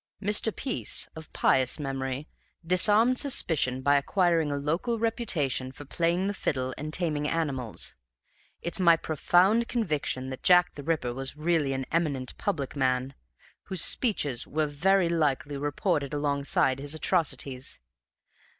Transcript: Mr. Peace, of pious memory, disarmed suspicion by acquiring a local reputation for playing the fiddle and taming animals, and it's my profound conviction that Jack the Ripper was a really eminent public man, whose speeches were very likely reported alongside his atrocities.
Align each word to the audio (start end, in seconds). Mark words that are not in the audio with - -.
Mr. 0.19 0.55
Peace, 0.55 1.07
of 1.15 1.31
pious 1.31 1.77
memory, 1.79 2.27
disarmed 2.65 3.19
suspicion 3.19 3.83
by 3.83 3.97
acquiring 3.97 4.51
a 4.51 4.55
local 4.57 4.97
reputation 4.97 5.71
for 5.71 5.85
playing 5.85 6.25
the 6.25 6.33
fiddle 6.33 6.73
and 6.75 6.91
taming 6.91 7.27
animals, 7.27 7.89
and 7.93 8.67
it's 8.67 8.79
my 8.79 8.97
profound 8.97 9.67
conviction 9.67 10.31
that 10.31 10.41
Jack 10.41 10.73
the 10.73 10.81
Ripper 10.81 11.13
was 11.13 11.35
a 11.35 11.39
really 11.41 11.71
eminent 11.91 12.35
public 12.39 12.75
man, 12.75 13.13
whose 13.65 13.83
speeches 13.83 14.47
were 14.47 14.65
very 14.65 15.07
likely 15.07 15.55
reported 15.55 16.15
alongside 16.15 16.79
his 16.79 16.95
atrocities. 16.95 17.79